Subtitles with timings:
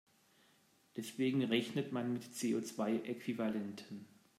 [0.95, 4.07] Deswegen rechnet man mit CO-zwei-Äquivalenten.